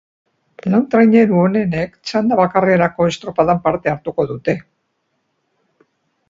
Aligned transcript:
Lau 0.73 0.77
traineru 0.93 1.35
onenek 1.41 1.93
txanda 2.11 2.39
bakarrareko 2.39 3.07
estropadan 3.11 3.61
parte 3.69 3.93
hartuko 3.95 4.27
dute. 4.33 4.57